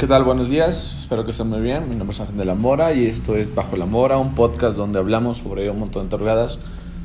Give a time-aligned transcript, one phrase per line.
[0.00, 0.24] ¿Qué tal?
[0.24, 1.86] Buenos días, espero que estén muy bien.
[1.90, 4.74] Mi nombre es Ángel de la Mora y esto es Bajo la Mora, un podcast
[4.74, 6.58] donde hablamos sobre un montón de interrogadas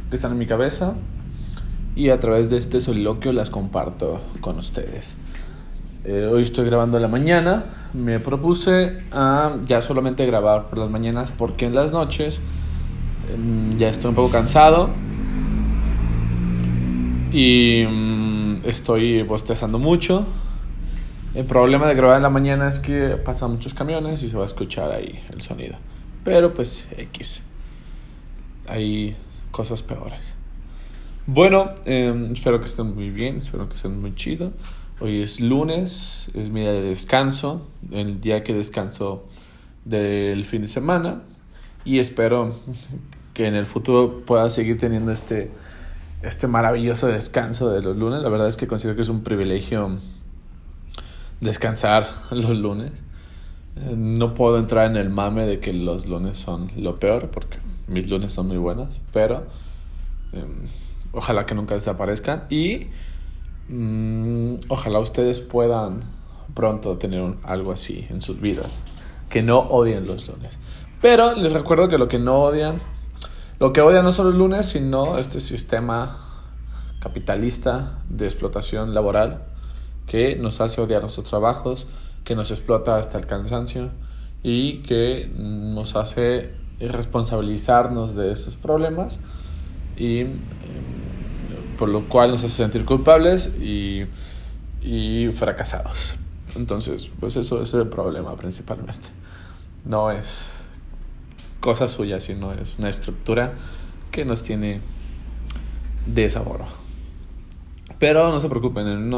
[0.09, 0.93] que están en mi cabeza
[1.93, 5.17] y a través de este soliloquio las comparto con ustedes.
[6.05, 10.89] Eh, hoy estoy grabando en la mañana, me propuse a ya solamente grabar por las
[10.89, 12.39] mañanas porque en las noches
[13.29, 14.89] em, ya estoy un poco cansado
[17.33, 20.25] y mm, estoy bostezando mucho
[21.35, 24.43] el problema de grabar en la mañana es que pasan muchos camiones y se va
[24.43, 25.75] a escuchar ahí el sonido.
[26.23, 27.43] Pero pues X.
[28.67, 29.17] Hay
[29.51, 30.21] cosas peores.
[31.27, 34.53] Bueno, em, espero que estén muy bien, espero que estén muy chido.
[35.01, 39.27] Hoy es lunes, es mi día de descanso, el día que descanso
[39.83, 41.23] del fin de semana.
[41.83, 42.55] Y espero
[43.33, 45.51] que en el futuro pueda seguir teniendo este,
[46.23, 48.21] este maravilloso descanso de los lunes.
[48.21, 49.99] La verdad es que considero que es un privilegio
[51.41, 52.91] descansar los lunes.
[53.75, 57.57] Eh, no puedo entrar en el mame de que los lunes son lo peor, porque
[57.87, 59.45] mis lunes son muy buenos, pero
[60.33, 60.67] em,
[61.11, 62.87] ojalá que nunca desaparezcan y
[63.69, 66.01] mm, ojalá ustedes puedan
[66.53, 68.87] pronto tener algo así en sus vidas,
[69.29, 70.57] que no odien los lunes.
[71.01, 72.79] Pero les recuerdo que lo que no odian,
[73.59, 76.17] lo que odian no son los lunes, sino este sistema
[76.99, 79.43] capitalista de explotación laboral
[80.07, 81.87] que nos hace odiar nuestros trabajos,
[82.23, 83.89] que nos explota hasta el cansancio
[84.43, 89.19] y que nos hace responsabilizarnos de esos problemas
[89.97, 90.39] y em,
[91.77, 94.05] por lo cual nos hace sentir culpables y,
[94.81, 96.15] y fracasados.
[96.55, 99.07] Entonces, pues eso, es el problema principalmente.
[99.83, 100.53] No es
[101.59, 103.53] cosa suya, sino es una estructura
[104.11, 104.81] que nos tiene
[106.05, 106.61] de sabor.
[107.99, 109.09] Pero no se preocupen, en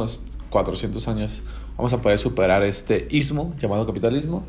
[0.50, 1.42] 400 años
[1.78, 4.44] vamos a poder superar este ismo llamado capitalismo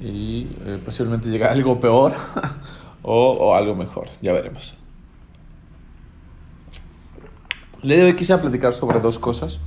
[0.00, 2.12] y eh, posiblemente llegar a algo peor
[3.02, 4.74] o, algo mejor, ya veremos.
[7.82, 9.60] Le de hoy quise platicar sobre dos cosas.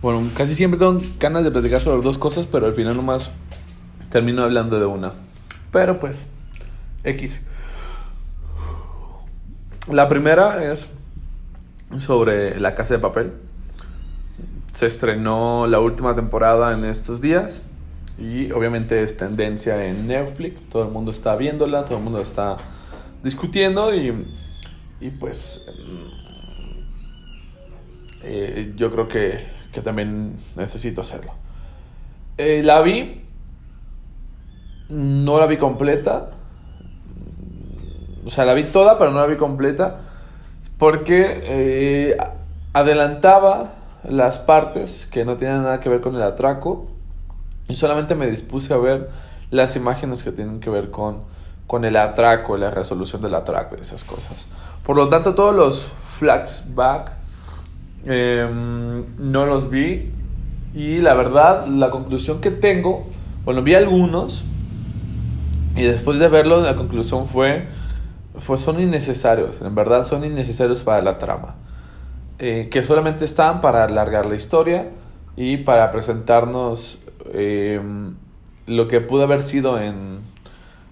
[0.00, 3.30] Bueno, casi siempre tengo ganas de platicar sobre dos cosas, pero al final nomás
[4.10, 5.12] termino hablando de una.
[5.70, 6.26] Pero pues,
[7.04, 7.42] X.
[9.90, 10.90] La primera es
[11.98, 13.32] sobre la casa de papel
[14.76, 17.62] se estrenó la última temporada en estos días
[18.18, 22.58] y obviamente es tendencia en Netflix, todo el mundo está viéndola, todo el mundo está
[23.24, 24.12] discutiendo y,
[25.00, 26.06] y pues mm,
[28.24, 31.32] eh, yo creo que, que, también necesito hacerlo.
[32.36, 33.22] Eh, la vi,
[34.90, 36.32] no la vi completa,
[38.26, 40.00] o sea, la vi toda, pero no la vi completa
[40.76, 42.16] porque eh,
[42.74, 43.75] adelantaba
[44.08, 46.86] las partes que no tienen nada que ver con el atraco
[47.68, 49.10] y solamente me dispuse a ver
[49.50, 51.22] las imágenes que tienen que ver con,
[51.66, 54.48] con el atraco, la resolución del atraco y esas cosas.
[54.84, 57.18] Por lo tanto, todos los flashbacks
[58.04, 60.12] em, no los vi
[60.74, 63.06] y la verdad, la conclusión que tengo,
[63.44, 64.44] bueno, vi algunos
[65.74, 67.68] y después de verlos, la conclusión fue,
[68.38, 71.56] fue son innecesarios, en verdad son innecesarios para la trama.
[72.38, 74.90] Eh, que solamente están para alargar la historia
[75.36, 76.98] y para presentarnos
[77.32, 77.80] eh,
[78.66, 80.20] lo que pudo haber sido en,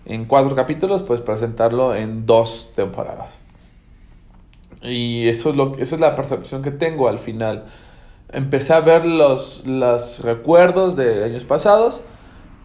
[0.06, 3.38] en cuatro capítulos, pues presentarlo en dos temporadas.
[4.82, 7.64] Y eso es, lo, eso es la percepción que tengo al final.
[8.30, 12.02] Empecé a ver los, los recuerdos de años pasados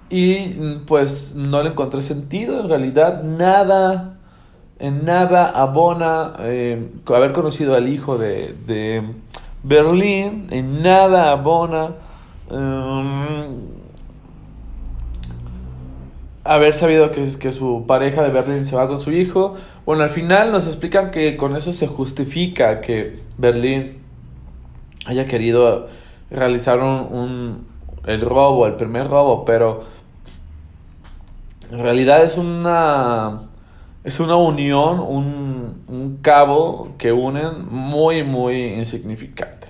[0.09, 2.61] y pues no le encontré sentido.
[2.61, 4.18] En realidad nada
[4.79, 9.03] en nada abona eh, haber conocido al hijo de, de
[9.63, 11.95] Berlín, en nada abona
[12.49, 13.57] um,
[16.43, 19.55] haber sabido que, que su pareja de Berlín se va con su hijo.
[19.85, 23.99] Bueno, al final nos explican que con eso se justifica que Berlín
[25.05, 25.87] haya querido
[26.31, 27.67] realizar un
[28.05, 29.81] el robo, el primer robo, pero
[31.71, 33.48] en realidad es una
[34.03, 39.67] es una unión, un, un cabo que unen muy, muy insignificante.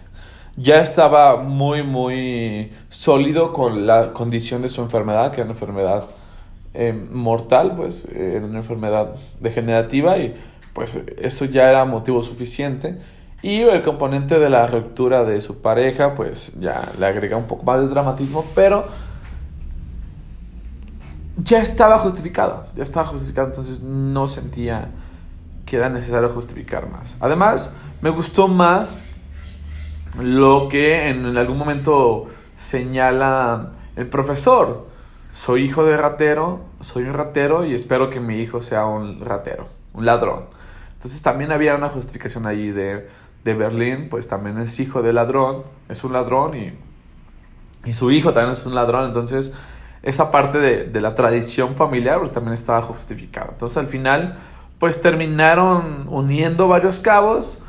[0.55, 6.05] Ya estaba muy, muy sólido con la condición de su enfermedad, que era una enfermedad
[6.73, 10.35] eh, mortal, pues era una enfermedad degenerativa y
[10.73, 12.97] pues eso ya era motivo suficiente.
[13.41, 17.63] Y el componente de la ruptura de su pareja, pues ya le agrega un poco
[17.63, 18.85] más de dramatismo, pero
[21.43, 24.91] ya estaba justificado, ya estaba justificado, entonces no sentía
[25.65, 27.15] que era necesario justificar más.
[27.19, 27.71] Además,
[28.01, 28.97] me gustó más
[30.19, 34.87] lo que en, algún momento señala el profesor,
[35.31, 39.67] soy hijo de ratero, soy un ratero y espero que mi hijo sea un ratero,
[39.93, 40.45] un ladrón.
[40.93, 43.07] Entonces también había una justificación allí de,
[43.43, 46.73] de Berlín, pues también es hijo de ladrón, es un ladrón y,
[47.85, 49.53] y su hijo también es un ladrón, entonces
[50.03, 53.49] esa parte de, de la tradición familiar pues, también estaba justificada.
[53.51, 54.35] Entonces al final
[54.79, 57.59] pues terminaron uniendo varios cabos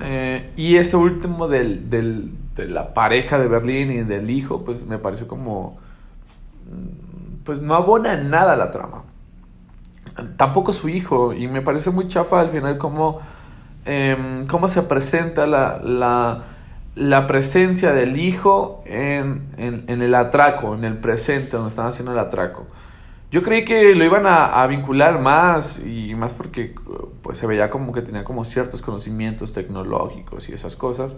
[0.00, 4.84] eh, y ese último del, del, de la pareja de Berlín y del hijo pues
[4.86, 5.78] me pareció como
[6.70, 9.04] mm, pues no abona nada la trama.
[10.36, 13.20] Tampoco su hijo y me parece muy chafa al final como
[13.84, 16.44] eh, cómo se presenta la, la,
[16.94, 22.18] la presencia del hijo en, en, el atraco, en el presente, donde están haciendo el
[22.18, 22.66] atraco.
[23.30, 26.72] Yo creí que lo iban a, vincular más y más porque
[27.20, 31.16] pues se veía como que tenía como ciertos conocimientos tecnológicos y esas cosas.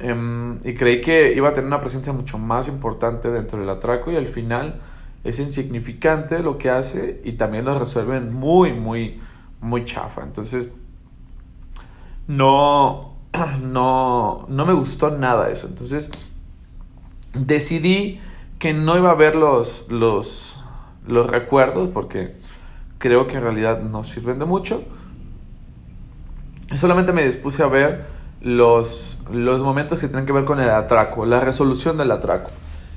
[0.00, 4.12] Um, y creí que iba a tener una presencia mucho más importante dentro del atraco
[4.12, 4.80] y al final
[5.24, 9.20] es insignificante lo que hace y también lo resuelven muy, muy,
[9.60, 10.22] muy chafa.
[10.22, 10.68] Entonces,
[12.28, 13.16] no,
[13.62, 15.66] no, no me gustó nada eso.
[15.66, 16.10] Entonces
[17.34, 18.20] decidí
[18.58, 20.58] que no iba a ver los, los,
[21.06, 22.36] los recuerdos porque
[22.98, 24.84] creo que en realidad no sirven de mucho.
[26.74, 28.04] Solamente me dispuse a ver
[28.40, 32.50] los, los momentos que tienen que ver con el atraco, la resolución del atraco.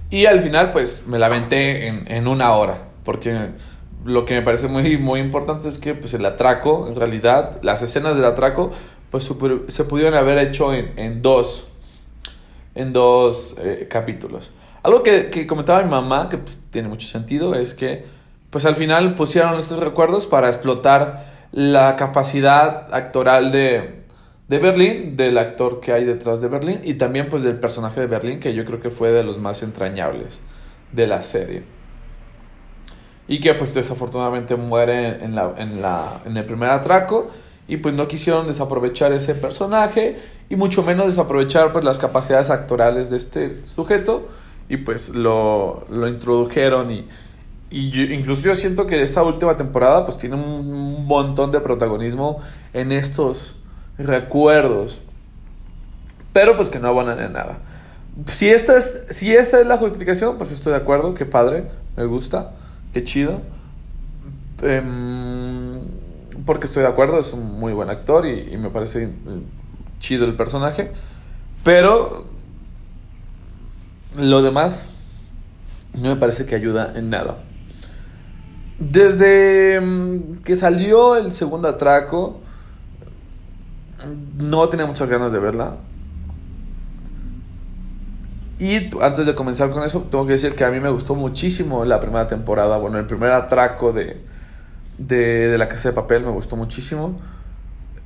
[0.09, 3.49] Y al final pues me la en, en una hora porque
[4.05, 7.81] lo que me parece muy, muy importante es que pues, el atraco, en realidad, las
[7.81, 8.71] escenas del atraco
[9.13, 9.31] pues
[9.67, 11.67] se pudieron haber hecho en, en dos,
[12.73, 14.51] en dos eh, capítulos.
[14.81, 18.05] Algo que, que, comentaba mi mamá, que pues, tiene mucho sentido, es que
[18.49, 24.01] pues al final pusieron estos recuerdos para explotar la capacidad actoral de,
[24.47, 28.07] de Berlín, del actor que hay detrás de Berlín y también pues del personaje de
[28.07, 30.41] Berlín que yo creo que fue de los más entrañables
[30.91, 31.61] de la serie.
[33.27, 37.29] Y que pues desafortunadamente muere en, la, en, la, en el primer atraco
[37.67, 40.19] y pues no quisieron desaprovechar ese personaje
[40.49, 44.27] y mucho menos desaprovechar pues las capacidades actorales de este sujeto.
[44.69, 47.07] Y pues lo, lo introdujeron y,
[47.69, 52.39] y yo, incluso yo siento que esta última temporada pues tiene un montón de protagonismo
[52.73, 53.55] en estos
[53.97, 55.01] recuerdos.
[56.31, 57.59] Pero pues que no abonan en nada.
[58.25, 61.13] Si esta es si esa es la justificación pues estoy de acuerdo.
[61.13, 62.53] Qué padre me gusta
[62.93, 63.41] qué chido.
[64.61, 65.22] Um,
[66.45, 69.13] porque estoy de acuerdo, es un muy buen actor y, me parece
[69.99, 70.91] chido el personaje.
[71.63, 72.25] Pero
[74.17, 74.89] lo demás
[75.93, 77.37] no me parece que ayuda en nada.
[78.79, 79.81] Desde
[80.43, 82.41] que salió el segundo atraco,
[84.37, 85.77] no tenía muchas ganas de verla.
[88.59, 91.85] Y antes de comenzar con eso, tengo que decir que a mí me gustó muchísimo
[91.85, 94.21] la primera temporada, bueno, el primer atraco de,
[94.97, 97.19] de, de, La Casa de Papel me gustó muchísimo.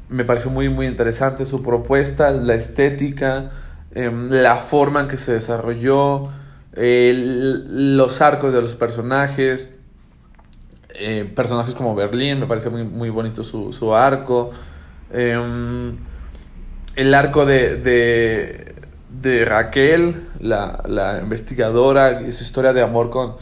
[0.09, 3.49] Me pareció muy, muy interesante su propuesta, la estética,
[3.93, 6.29] eh, la forma en que se desarrolló,
[6.73, 9.71] los arcos de los personajes.
[10.99, 14.49] Eh, personajes como Berlín, me pareció muy, muy bonito su, su arco.
[15.11, 15.93] Eh,
[16.97, 18.75] el arco de, de,
[19.21, 23.35] de Raquel, la, la, investigadora, y su historia de amor con,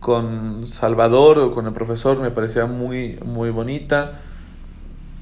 [0.00, 4.12] con Salvador o con el profesor me parecía muy, muy bonita.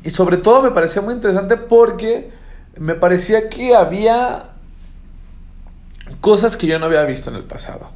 [0.03, 2.31] Y sobre todo me parecía muy interesante porque
[2.79, 4.51] me parecía que había
[6.21, 7.89] cosas que yo no había visto en el pasado.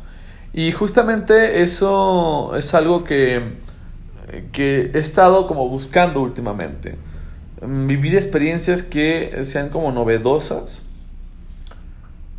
[0.52, 3.42] Y justamente eso es algo que,
[4.52, 6.96] que he estado como buscando últimamente.
[7.60, 10.84] Vivir experiencias que sean como novedosas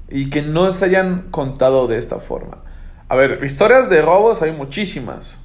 [0.10, 2.63] y que no se hayan contado de esta forma.
[3.09, 5.39] A ver, historias de robos hay muchísimas.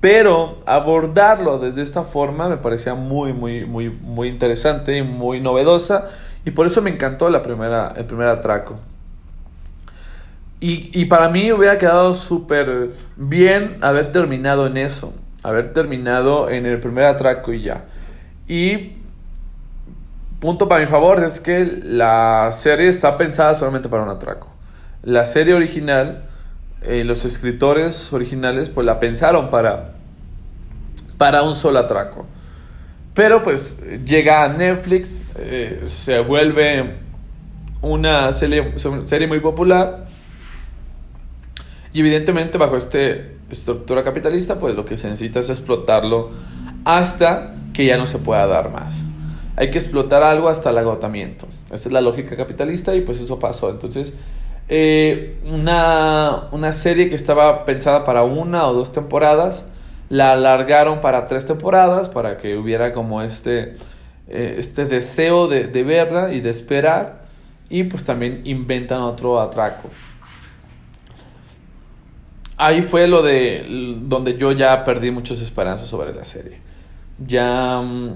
[0.00, 6.08] Pero abordarlo desde esta forma me parecía muy, muy, muy, muy interesante y muy novedosa.
[6.44, 8.78] Y por eso me encantó la primera, el primer atraco.
[10.60, 15.12] Y, y para mí hubiera quedado súper bien haber terminado en eso.
[15.42, 17.84] Haber terminado en el primer atraco y ya.
[18.46, 18.94] Y
[20.40, 24.48] punto para mi favor es que la serie está pensada solamente para un atraco.
[25.02, 26.24] La serie original
[26.82, 29.94] eh, los escritores originales pues la pensaron para,
[31.16, 32.26] para un solo atraco.
[33.14, 36.98] Pero pues llega a Netflix, eh, se vuelve
[37.82, 40.06] una serie, muy popular
[41.92, 42.98] y evidentemente bajo esta
[43.50, 46.30] estructura capitalista pues lo que se necesita es explotarlo
[46.84, 49.02] hasta que ya no se pueda dar más.
[49.56, 51.48] Hay que explotar algo hasta el agotamiento.
[51.72, 53.70] Esa es la lógica capitalista y pues eso pasó.
[53.70, 54.14] Entonces
[54.68, 59.66] eh, una, una serie que estaba pensada para una o dos temporadas,
[60.08, 63.74] la alargaron para tres temporadas para que hubiera como este,
[64.28, 67.22] eh, este deseo de, de verla y de esperar
[67.70, 69.90] y pues también inventan otro atraco.
[72.56, 73.64] Ahí fue lo de
[74.00, 76.58] donde yo ya perdí muchas esperanzas sobre la serie.
[77.24, 78.14] Ya mm,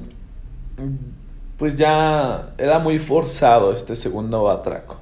[1.56, 5.01] pues ya era muy forzado este segundo atraco.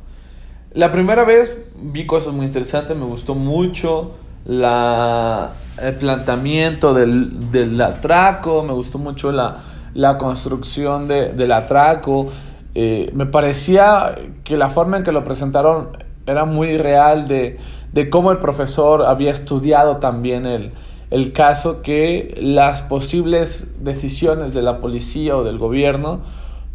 [0.72, 4.12] La primera vez vi cosas muy interesantes, me gustó mucho
[4.46, 9.58] el planteamiento del, del atraco, me gustó mucho la,
[9.94, 12.28] la construcción de, del atraco.
[12.76, 15.88] Eh, me parecía que la forma en que lo presentaron
[16.24, 17.58] era muy real de,
[17.92, 20.70] de cómo el profesor había estudiado también el,
[21.10, 26.20] el caso, que las posibles decisiones de la policía o del gobierno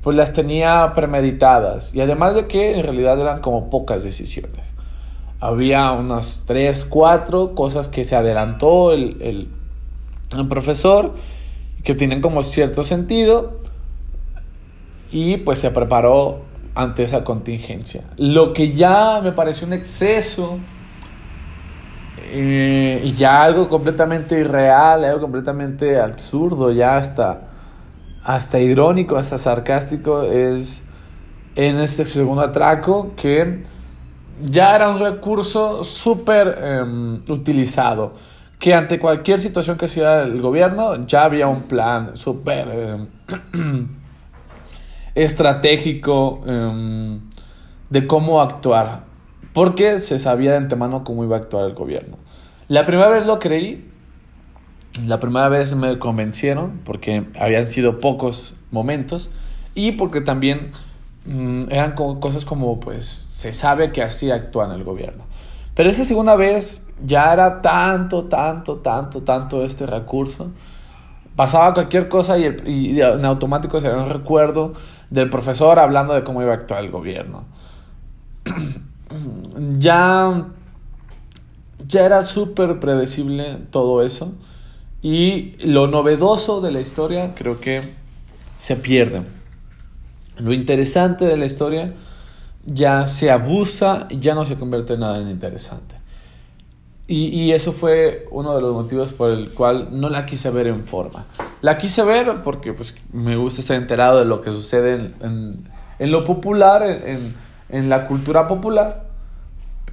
[0.06, 4.68] pues las tenía premeditadas y además de que en realidad eran como pocas decisiones.
[5.40, 9.48] Había unas tres, cuatro cosas que se adelantó el, el,
[10.38, 11.16] el profesor
[11.84, 13.62] que tienen como cierto sentido
[15.12, 16.42] y pues se preparó
[16.76, 18.04] ante esa contingencia.
[18.18, 20.60] Lo que ya me pareció un exceso
[22.32, 27.55] eh, y ya algo completamente irreal, algo completamente absurdo, ya hasta
[28.26, 30.84] hasta irónico, hasta sarcástico, es
[31.56, 33.64] en este segundo atraco que
[34.44, 38.14] ya era un recurso súper em, utilizado.
[38.60, 42.68] Que ante cualquier situación que sea el gobierno ya había un plan súper
[43.54, 43.88] em,
[45.16, 47.20] estratégico em,
[47.90, 49.04] de cómo actuar.
[49.54, 52.18] Porque se sabía de antemano cómo iba a actuar el gobierno.
[52.68, 53.92] La primera vez lo creí,
[55.04, 59.32] la primera vez me convencieron porque habían sido pocos momentos
[59.74, 60.72] y porque también
[61.26, 65.24] mm, eran cosas como pues se sabe que así actúa en el gobierno.
[65.74, 70.52] Pero esa segunda vez ya era tanto, tanto, tanto, tanto este recurso.
[71.36, 74.72] Pasaba cualquier cosa y, y en automático se un recuerdo
[75.10, 77.44] del profesor hablando de cómo iba a actuar el gobierno.
[79.78, 80.46] ya,
[81.86, 84.34] ya era súper predecible todo eso.
[85.06, 87.84] Y lo novedoso de la historia creo que
[88.58, 89.22] se pierde.
[90.40, 91.94] Lo interesante de la historia
[92.66, 95.94] ya se abusa y ya no se convierte en nada en interesante.
[97.06, 100.66] Y, y, eso fue uno de los motivos por el cual no la quise ver
[100.66, 101.26] en forma.
[101.62, 105.70] La quise ver porque pues, me gusta estar enterado de lo que sucede en, en,
[106.00, 107.36] en lo popular, en,
[107.70, 109.06] en, la cultura popular.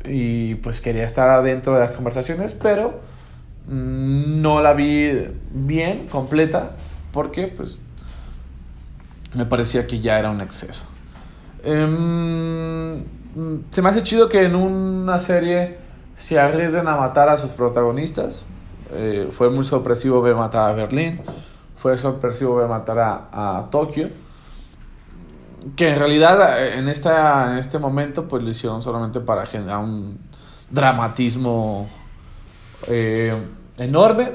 [0.07, 3.12] Y pues quería estar adentro de las conversaciones, pero
[3.69, 6.73] no la vi bien, completa,
[7.13, 7.81] porque pues
[9.35, 10.85] me parecía que ya era un exceso.
[11.65, 13.05] Em,
[13.71, 15.79] se me hace chido que en una serie
[16.17, 18.45] se arriesguen a matar a sus protagonistas.
[18.93, 21.21] Eh, fue muy sorpresivo ver matar a Berlín.
[21.77, 24.09] Fue sorpresivo ver matar a, a Tokio.
[25.77, 29.79] Que en realidad eh, en, esta, en este momento pues lo hicieron solamente para generar
[29.79, 30.19] un
[30.71, 31.89] dramatismo
[32.89, 33.35] eh,
[33.79, 34.33] enorme,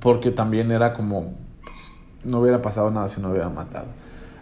[0.00, 3.86] porque también era como, pues, no hubiera pasado nada si no hubiera matado.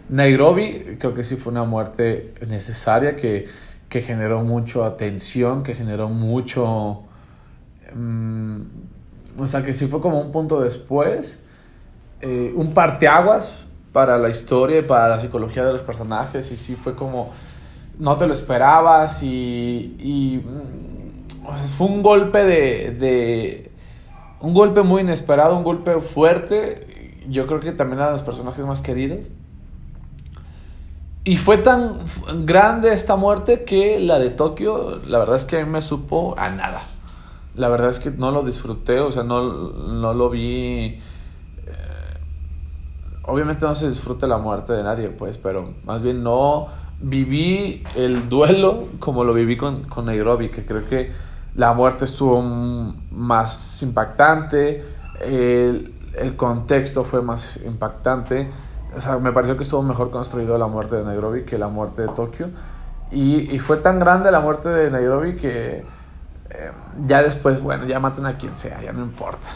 [0.09, 3.47] Nairobi creo que sí fue una muerte necesaria que,
[3.89, 7.03] que generó mucha atención, que generó mucho...
[7.93, 8.65] Um,
[9.37, 11.39] o sea, que sí fue como un punto después,
[12.21, 13.53] eh, un parteaguas
[13.93, 17.31] para la historia y para la psicología de los personajes, y sí fue como,
[17.97, 20.43] no te lo esperabas y, y
[21.77, 23.71] fue un golpe de, de,
[24.41, 27.21] Un golpe muy inesperado, un golpe fuerte.
[27.27, 29.19] Yo creo que también eran los personajes más queridos.
[31.23, 31.97] Y fue tan
[32.45, 36.33] grande esta muerte que la de Tokio, la verdad es que a mí me supo
[36.37, 36.81] a nada.
[37.55, 40.85] La verdad es que no lo disfruté, o sea, no, no lo vi.
[40.85, 41.01] Eh,
[43.25, 46.67] obviamente no se disfruta la muerte de nadie, pues, pero más bien no
[47.01, 51.11] viví el duelo como lo viví con, con Nairobi, que creo que
[51.55, 54.83] la muerte estuvo más impactante,
[55.21, 55.93] el,
[56.35, 58.49] contexto fue más impactante.
[58.95, 62.03] O sea, me pareció que estuvo mejor construido la muerte de Nairobi que la muerte
[62.03, 62.49] de Tokio.
[63.11, 65.85] Y, fue tan grande la muerte de Nairobi que
[66.49, 66.71] eh,
[67.05, 69.47] ya después, bueno, ya maten a quien sea, ya no importa.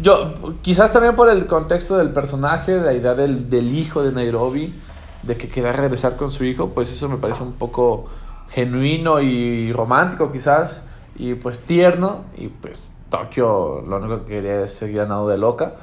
[0.00, 0.32] Yo,
[0.62, 4.74] quizás también por el contexto del personaje, la idea del, del hijo de Nairobi,
[5.22, 8.06] de que quería regresar con su hijo, pues eso me parece un poco
[8.50, 10.84] genuino y romántico quizás,
[11.16, 15.74] y pues tierno, y pues Tokio lo único que quería es seguir ganado de loca,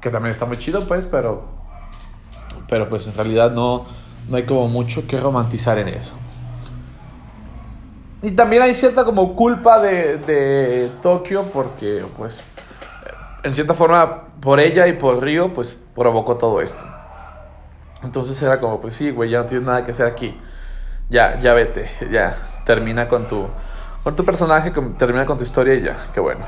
[0.00, 1.42] que también está muy chido pues, pero,
[2.68, 3.84] pero pues en realidad no,
[4.28, 6.14] no hay como mucho que romantizar en eso.
[8.22, 12.44] y también hay cierta como culpa de, de Tokio porque, pues,
[13.42, 16.82] en cierta forma, por ella y por Río, pues, provocó todo esto.
[18.04, 20.36] Entonces era como, pues sí, güey, ya no tienes nada que hacer aquí.
[21.08, 23.46] Ya, ya vete, ya, termina con tu,
[24.02, 26.44] con tu personaje, termina con tu historia y ya, qué bueno.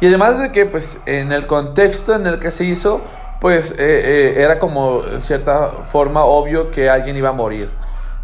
[0.00, 3.02] Y además de que, pues, en el contexto en el que se hizo,
[3.40, 7.70] pues, eh, eh, era como, en cierta forma, obvio que alguien iba a morir.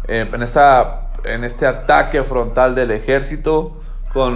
[0.07, 3.79] Eh, en, esta, en este ataque frontal del ejército,
[4.13, 4.35] con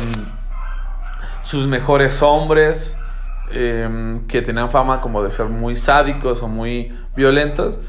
[1.44, 2.98] sus mejores hombres,
[3.50, 7.80] que tenían fama como de ser muy sádicos o muy violentos,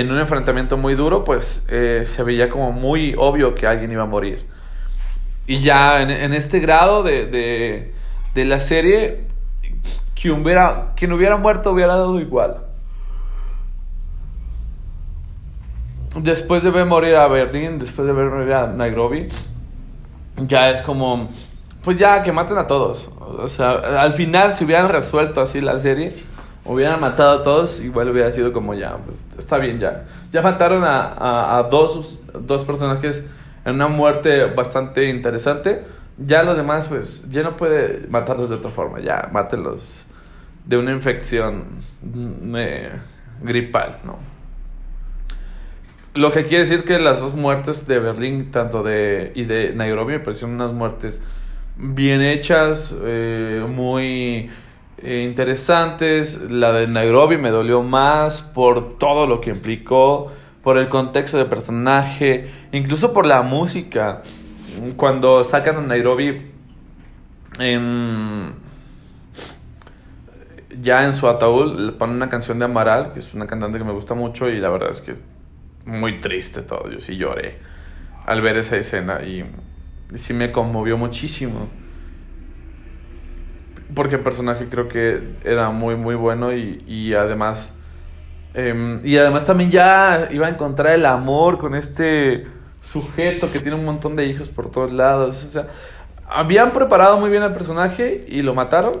[0.00, 4.06] en un enfrentamiento muy duro, pues se veía como muy obvio que alguien iba a
[4.06, 4.46] morir.
[5.46, 7.92] Y ya en, este grado de,
[8.34, 9.24] de la serie,
[10.20, 12.64] quien hubiera, quien hubiera muerto hubiera dado igual.
[16.16, 19.28] Después de ver morir a Berlín, después de ver morir a Nairobi,
[20.36, 21.28] ya es como,
[21.82, 23.10] pues ya que maten a todos.
[23.20, 26.12] O sea, al final si hubieran resuelto así la serie,
[26.64, 30.04] hubieran matado a todos, igual hubiera sido como ya, pues está bien ya.
[30.30, 33.26] Ya mataron a, a, dos, dos personajes
[33.64, 35.84] en una muerte bastante interesante.
[36.16, 39.00] Ya los demás, pues, ya no puede matarlos de otra forma.
[39.00, 40.06] Ya, mátelos
[40.64, 41.64] de una infección
[43.42, 44.18] gripal, ¿no?
[46.14, 50.12] Lo que quiere decir que las dos muertes de Berlín, tanto de y de Nairobi,
[50.14, 51.20] me parecieron unas muertes
[51.76, 54.48] bien hechas, eh, muy
[55.04, 56.50] eh, interesantes.
[56.50, 60.32] La de Nairobi me dolió más por todo lo que implicó,
[60.62, 64.22] por el contexto del personaje, incluso por la música
[64.96, 66.50] cuando sacan a Nairobi
[70.80, 73.84] ya en su ataúd le ponen una canción de Amaral, que es una cantante que
[73.84, 75.14] me gusta mucho y la verdad es que
[75.86, 77.58] muy triste todo, yo sí lloré
[78.26, 79.44] al ver esa escena y,
[80.14, 81.68] sí me conmovió muchísimo.
[83.94, 87.74] Porque el personaje creo que era muy muy bueno y, y además
[88.54, 92.46] em, y además también ya iba a encontrar el amor con este
[92.80, 95.44] sujeto que tiene un montón de hijos por todos lados.
[95.44, 95.68] O sea,
[96.28, 98.92] habían preparado muy bien al personaje y lo mataron.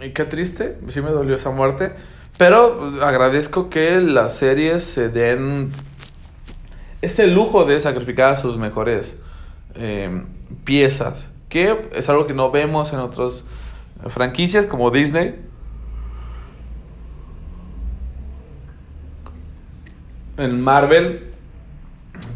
[0.00, 1.92] Y qué triste, sí me dolió esa muerte.
[2.38, 5.70] Pero agradezco que las series se den
[7.02, 9.22] este lujo de sacrificar a sus mejores
[9.74, 10.22] eh,
[10.64, 11.30] piezas.
[11.48, 13.44] Que es algo que no vemos en otras
[14.08, 15.40] franquicias como Disney.
[20.38, 21.32] En Marvel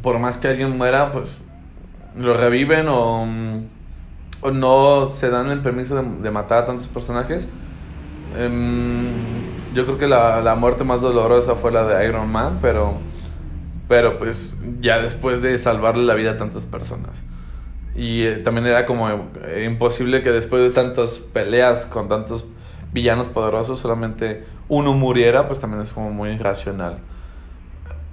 [0.02, 1.42] por más que alguien muera, pues
[2.16, 3.26] lo reviven o,
[4.52, 7.48] no se dan el permiso de, matar a tantos personajes.
[8.36, 9.08] Em,
[9.74, 12.98] yo creo que la, la, muerte más dolorosa fue la de Iron Man, pero,
[13.88, 17.24] pero pues ya después de salvarle la vida a tantas personas.
[17.96, 22.46] Y eh, también era como eh, imposible que después de tantas peleas con tantos
[22.92, 27.00] villanos poderosos solamente uno muriera, pues también es como muy irracional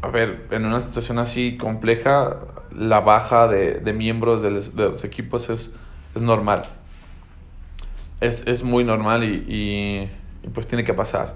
[0.04, 2.40] a ver, en una situación así compleja,
[2.76, 5.72] la baja de, de miembros de los, equipos es,
[6.14, 6.64] es normal.
[8.20, 11.36] Es, es, muy normal y, y, pues tiene que pasar.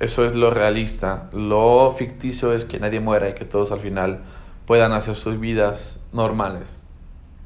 [0.00, 1.30] Eso es lo realista.
[1.32, 4.22] Lo ficticio es que nadie muera y que todos al final
[4.66, 6.81] puedan hacer sus vidas normales.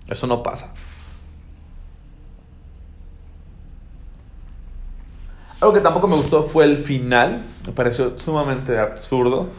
[0.09, 0.73] Eso no pasa.
[5.61, 7.45] Algo que tampoco me gustó fue el final.
[7.67, 9.51] Me pareció sumamente absurdo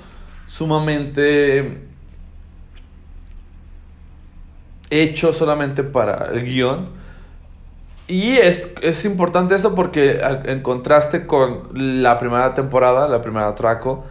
[0.47, 1.81] sumamente
[4.89, 6.89] hecho solamente para el guion.
[8.07, 11.67] Y es, es importante eso porque en contraste con
[12.01, 14.05] la primera temporada, la primera Traco,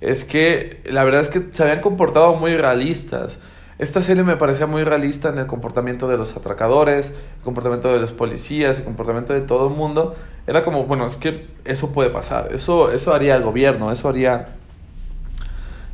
[0.00, 3.38] es que la verdad es que se habían comportado muy realistas.
[3.82, 7.98] Esta serie me parecía muy realista en el comportamiento de los atracadores, el comportamiento de
[7.98, 10.14] los policías, el comportamiento de todo el mundo.
[10.46, 14.54] Era como, bueno, es que eso puede pasar, eso, eso haría el gobierno, eso haría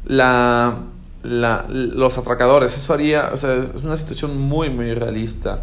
[0.04, 0.80] la,
[1.22, 2.76] la, los atracadores.
[2.76, 5.60] Eso haría, o sea, es una situación muy, muy realista.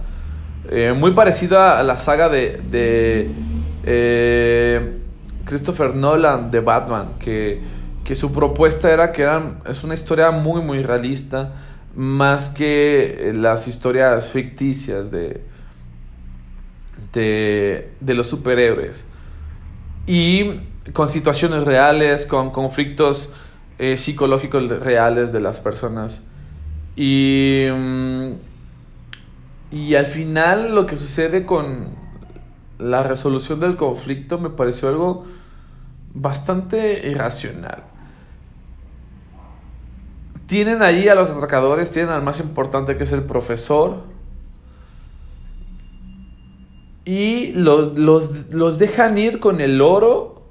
[0.71, 3.29] Eh, muy parecida a la saga de, de
[3.83, 4.97] eh,
[5.45, 7.61] Christopher Nolan de Batman, que,
[8.03, 11.53] que su propuesta era que eran, es una historia muy, muy realista,
[11.95, 15.41] más que las historias ficticias de,
[17.13, 19.08] de, de los superhéroes.
[20.08, 20.51] Y
[20.93, 23.31] con situaciones reales, con conflictos
[23.79, 26.23] eh, psicológicos reales de las personas.
[26.95, 28.31] Y, mm,
[29.71, 31.95] y al final lo que sucede con
[32.77, 35.25] la resolución del conflicto me pareció algo
[36.13, 37.84] bastante irracional.
[40.47, 44.03] Tienen ahí a los atracadores, tienen al más importante que es el profesor,
[47.05, 50.41] y los, los, los dejan ir con el oro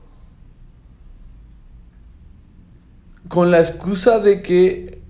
[3.28, 5.02] con la excusa de que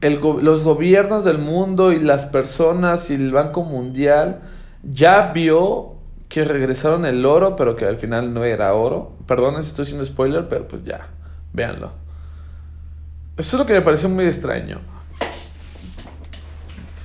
[0.00, 4.40] el, los gobiernos del mundo y las personas y el Banco Mundial
[4.82, 5.94] ya vio
[6.28, 9.12] que regresaron el oro, pero que al final no era oro.
[9.26, 11.10] Perdón si estoy haciendo spoiler, pero pues ya,
[11.52, 12.01] véanlo.
[13.36, 14.80] Eso es lo que me pareció muy extraño.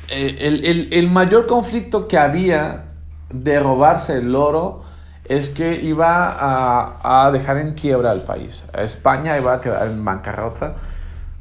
[0.10, 2.86] Eh, el, el, el, mayor conflicto que había
[3.30, 4.84] de robarse el oro
[5.26, 8.66] es que iba a, a, dejar en quiebra al país.
[8.74, 10.76] España iba a quedar en bancarrota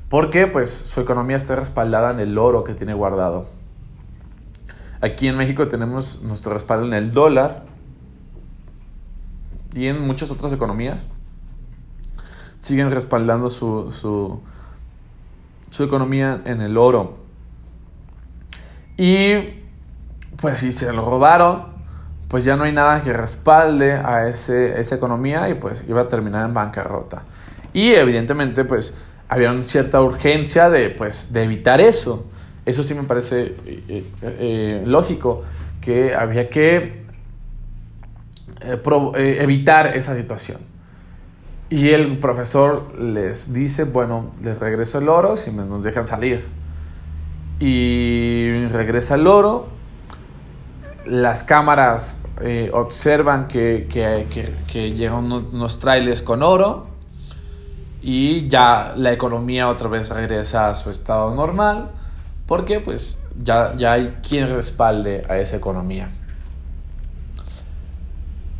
[0.08, 3.46] porque pues su economía está respaldada en el oro que tiene guardado.
[5.00, 7.64] Aquí en México tenemos nuestro respaldo en el dólar
[9.74, 11.06] y en muchas otras economías
[12.60, 14.40] siguen respaldando su, su,
[15.70, 17.18] su economía en el oro.
[18.96, 19.34] Y
[20.40, 21.76] pues si se lo robaron,
[22.28, 26.08] pues ya no hay nada que respalde a ese, esa economía y pues iba a
[26.08, 27.22] terminar en bancarrota.
[27.72, 28.94] Y evidentemente pues
[29.28, 32.26] había cierta urgencia de, pues, de evitar eso.
[32.64, 35.42] Eso sí me parece eh, eh, eh, lógico,
[35.80, 37.04] que había que
[39.14, 40.58] evitar esa situación.
[41.68, 46.46] Y el profesor les dice, bueno, les regreso el oro si nos dejan salir.
[47.58, 49.66] Y regresa el oro,
[51.06, 52.20] las cámaras
[52.72, 56.86] observan que, que, que, que llegan unos, unos trailers con oro
[58.02, 61.90] y ya la economía otra vez regresa a su estado normal
[62.46, 66.10] porque pues ya, ya hay quien respalde a esa economía.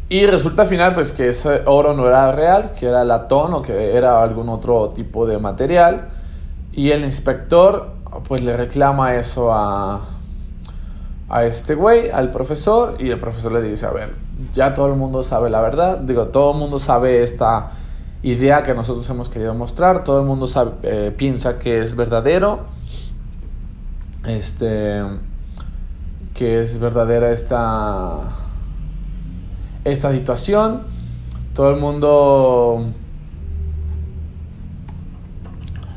[0.09, 3.63] Y resulta al final pues que ese oro no era real, que era latón o
[3.63, 6.09] que era algún otro tipo de material.
[6.73, 7.91] Y el inspector
[8.29, 10.03] pues le reclama eso a,
[11.29, 14.15] a este güey, al profesor, y el profesor le dice, a ver,
[14.53, 17.71] ya todo el mundo sabe la verdad, digo, todo el mundo sabe esta
[18.27, 20.05] idea que nosotros hemos querido mostrar.
[20.05, 22.67] Todo el mundo sabe, eh, piensa que es verdadero.
[24.25, 25.03] Este.
[26.35, 28.46] Que es verdadera esta.
[29.87, 30.83] Esta situación.
[31.55, 32.87] Todo el mundo.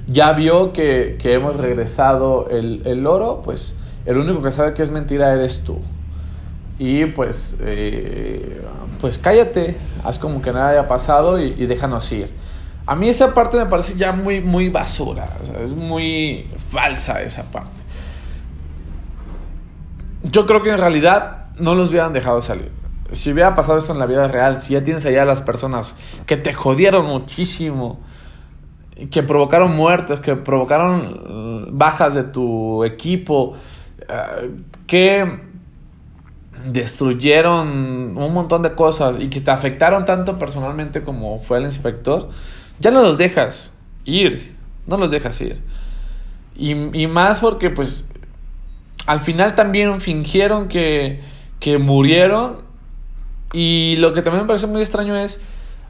[0.07, 3.41] Ya vio que, que hemos regresado el, el oro.
[3.43, 3.75] Pues
[4.05, 5.79] el único que sabe que es mentira eres tú.
[6.79, 8.61] Y pues, eh,
[9.01, 12.33] pues cállate, haz como que nada haya pasado y, déjanos ir.
[12.85, 15.29] A mí esa parte me parece ya muy, muy basura,
[15.63, 17.77] es muy falsa esa parte.
[20.23, 22.71] Yo creo que en realidad no los hubieran dejado salir.
[23.11, 25.95] Si hubiera pasado esto en la vida real, si ya tienes allá a las personas
[26.25, 27.99] que te jodieron muchísimo,
[29.11, 33.55] que provocaron muertes, que provocaron mm, bajas de tu equipo,
[34.07, 34.51] eh,
[34.85, 35.49] que
[36.65, 42.29] destruyeron un montón de cosas y que te afectaron tanto personalmente como fue el inspector,
[42.79, 43.71] ya no los dejas
[44.05, 45.61] ir, no los dejas ir.
[46.55, 48.11] Y, y más porque pues
[49.05, 51.21] al final también fingieron que,
[51.59, 52.68] que murieron
[53.53, 55.39] y lo que también me parece muy extraño es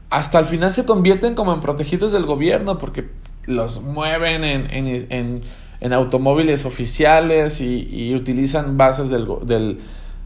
[0.08, 3.10] hasta el final se convierten como en protegidos del gobierno porque
[3.46, 5.42] los mueven en, en,
[5.80, 9.78] en, automóviles oficiales y, y utilizan bases del, del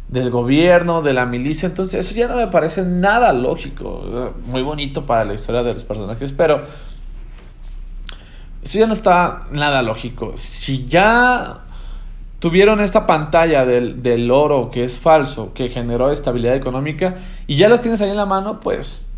[0.08, 1.66] del gobierno, de la milicia.
[1.66, 4.32] Entonces, eso ya no me parece nada lógico.
[4.46, 6.62] Muy bonito para la historia de los personajes, pero
[8.62, 10.32] eso ya no está nada lógico.
[10.36, 11.64] Si ya
[12.44, 17.14] tuvieron esta pantalla del, del oro que es falso, que generó estabilidad económica,
[17.46, 19.10] y ya los tienes ahí en la mano, pues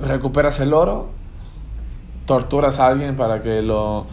[0.00, 1.08] recuperas el oro,
[2.24, 4.06] torturas a alguien para que lo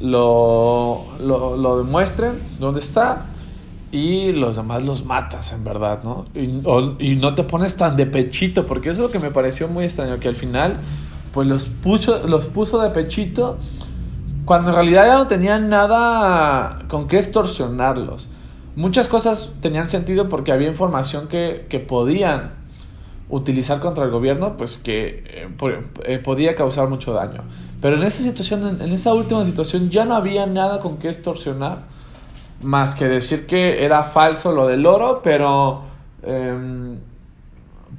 [0.00, 3.26] lo, lo, lo demuestren dónde está
[3.90, 6.26] y los demás los matas, en verdad, ¿no?
[6.36, 9.86] Y, no te pones tan de pechito, porque eso es lo que me pareció muy
[9.86, 10.76] extraño, que al final,
[11.32, 13.58] pues los puso, los puso de pechito
[14.48, 18.28] cuando en realidad ya no tenían nada con qué extorsionarlos.
[18.76, 22.52] Muchas cosas tenían sentido porque había información que, que podían
[23.28, 25.48] utilizar contra el gobierno, pues que eh,
[26.04, 27.42] eh, podía causar mucho daño.
[27.82, 31.80] Pero en esa situación, en, esa última situación, ya no había nada con qué extorsionar,
[32.62, 35.82] más que decir que era falso lo del oro, pero,
[36.22, 36.96] em,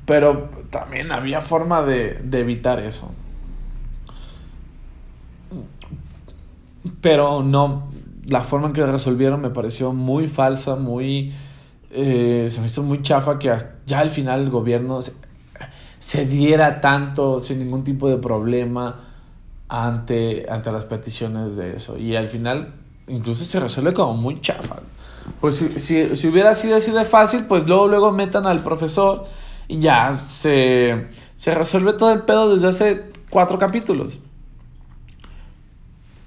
[0.07, 3.11] pero también había forma de, de evitar eso.
[7.01, 7.89] Pero no,
[8.27, 11.33] la forma en que resolvieron me pareció muy falsa, muy...
[11.91, 15.13] Eh, se me hizo muy chafa que ya al final el gobierno se,
[15.99, 19.01] se diera tanto sin ningún tipo de problema
[19.67, 21.97] ante, ante las peticiones de eso.
[21.97, 22.75] Y al final
[23.07, 24.77] incluso se resuelve como muy chafa.
[25.41, 29.25] Pues si, si, si, hubiera sido así de fácil, pues luego, luego metan al profesor
[29.67, 34.19] y ya se, se resuelve todo el pedo desde hace cuatro capítulos.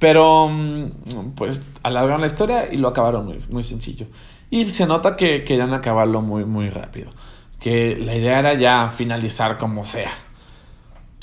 [0.02, 4.06] Pero, mm, pues, alargaron la historia y lo acabaron muy, muy sencillo.
[4.50, 7.12] Y se nota que querían acabarlo muy, muy rápido.
[7.60, 10.10] Que la idea era ya finalizar como sea.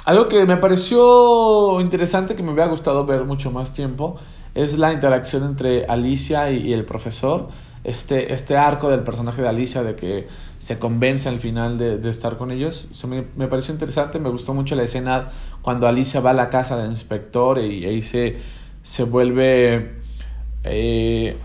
[0.06, 4.16] Algo que me pareció interesante, que me hubiera gustado ver mucho más tiempo,
[4.56, 7.50] es la interacción entre Alicia y, el profesor.
[7.84, 12.38] Este, este arco del personaje de Alicia de que se convence al final de, estar
[12.38, 12.88] con ellos.
[13.06, 15.28] me, pareció interesante, me gustó mucho la escena
[15.62, 18.38] cuando Alicia va a la casa del inspector y, se,
[18.82, 19.92] se vuelve
[20.64, 21.38] eh,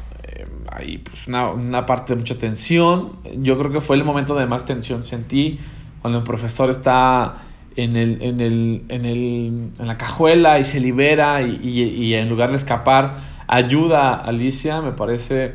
[0.72, 3.12] ahí pues una, una, parte de mucha tensión.
[3.38, 5.58] Yo creo que fue el momento de más tensión sentí
[6.00, 7.36] cuando el profesor está
[7.76, 12.28] en, el, en, el, en, el, en la cajuela y se libera y, y, en
[12.28, 13.16] lugar de escapar
[13.46, 15.54] ayuda a Alicia, me parece...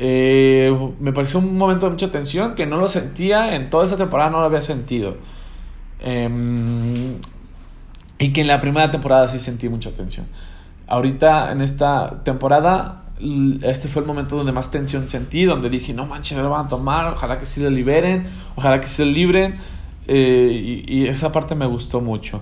[0.00, 3.96] Eh, me pareció un momento de mucha tensión que no lo sentía en toda esa
[3.96, 5.16] temporada, no lo había sentido.
[6.00, 7.14] Em,
[8.18, 10.26] y que en la primera temporada sí sentí mucha tensión.
[10.88, 13.02] Ahorita en esta temporada,
[13.62, 16.68] este fue el momento donde más tensión sentí, donde dije, no manches, lo van a
[16.68, 19.56] tomar, ojalá que sí lo liberen, ojalá que sí lo libren.
[20.06, 22.40] Eh, y, esa parte me gustó mucho.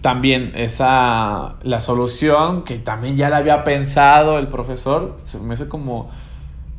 [0.00, 5.68] También esa, la solución que también ya la había pensado el profesor, se me hace
[5.68, 6.10] como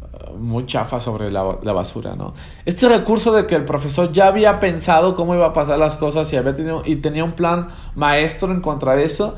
[0.03, 2.34] eh, muy chafa sobre la, basura, ¿no?
[2.65, 6.31] Este recurso de que el profesor ya había pensado cómo iba a pasar las cosas
[6.34, 9.36] y, había tenido, y tenía un plan maestro en contra de eso,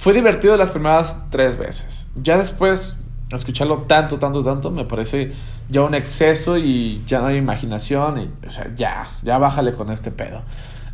[0.00, 2.06] fue divertido las primeras tres veces.
[2.14, 2.98] Ya después
[3.30, 5.34] escucharlo tanto, tanto, tanto, me parece
[5.68, 8.18] ya un exceso y ya no hay imaginación.
[8.18, 10.40] Y, o sea, ya, ya bájale con este pedo.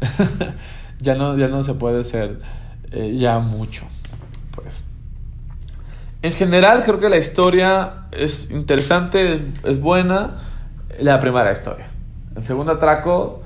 [0.99, 2.41] ya, no, ya no se puede ser
[2.91, 3.85] eh, ya mucho.
[4.57, 4.83] Pues.
[6.23, 10.39] En general, creo que la historia es interesante, es, buena.
[10.99, 11.87] La primera historia.
[12.35, 13.41] El segundo atraco,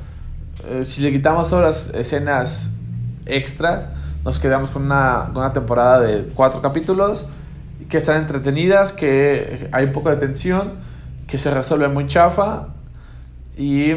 [0.65, 2.71] eh, si le quitamos todas las escenas
[3.27, 7.27] extras, nos quedamos con una, con una temporada de cuatro capítulos
[7.89, 10.75] que están entretenidas, que hay un poco de tensión,
[11.27, 12.69] que se resuelve muy chafa
[13.57, 13.93] y,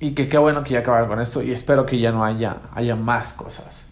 [0.00, 2.56] y que qué bueno que ya acabaron con esto y espero que ya no haya,
[2.74, 3.86] haya más cosas.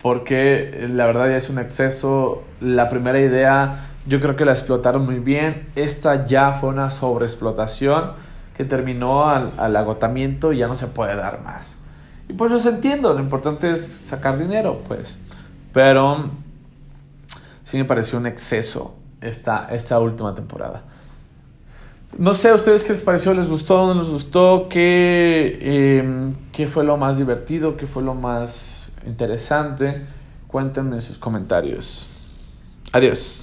[0.00, 2.44] Porque la verdad ya es un exceso.
[2.60, 5.68] La primera idea yo creo que la explotaron muy bien.
[5.74, 8.12] Esta ya fue una sobreexplotación
[8.56, 11.77] que terminó al, al agotamiento y ya no se puede dar más.
[12.28, 15.18] Y pues los entiendo, lo importante es sacar dinero, pues.
[15.72, 16.30] Pero
[17.62, 20.82] sí me pareció un exceso esta, esta última temporada.
[22.16, 26.66] No sé a ustedes qué les pareció, les gustó, no les gustó, qué, em, qué
[26.66, 30.06] fue lo más divertido, qué fue lo más interesante.
[30.46, 32.08] Cuéntenme en sus comentarios.
[32.92, 33.42] Adiós.